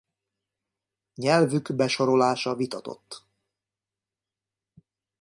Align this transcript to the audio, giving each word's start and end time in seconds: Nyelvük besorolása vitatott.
Nyelvük 1.15 1.75
besorolása 1.75 2.55
vitatott. 2.55 3.23